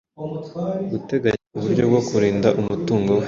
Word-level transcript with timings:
guteganya 0.93 1.41
uburyo 1.57 1.83
bwo 1.89 2.01
kurinda 2.07 2.49
umutungo 2.61 3.09
we 3.15 3.19